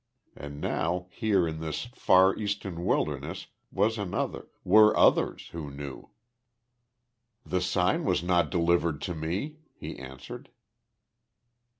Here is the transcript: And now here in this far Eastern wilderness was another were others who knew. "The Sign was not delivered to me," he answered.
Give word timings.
And 0.35 0.59
now 0.59 1.05
here 1.11 1.47
in 1.47 1.59
this 1.59 1.85
far 1.93 2.35
Eastern 2.35 2.85
wilderness 2.85 3.45
was 3.71 3.99
another 3.99 4.47
were 4.63 4.97
others 4.97 5.49
who 5.49 5.69
knew. 5.69 6.09
"The 7.45 7.61
Sign 7.61 8.03
was 8.03 8.23
not 8.23 8.49
delivered 8.49 8.99
to 9.03 9.13
me," 9.13 9.57
he 9.75 9.99
answered. 9.99 10.49